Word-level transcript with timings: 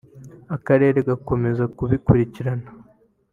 Akarere 0.55 0.97
gakomeza 1.09 1.63
kubikurikirana 1.77 2.67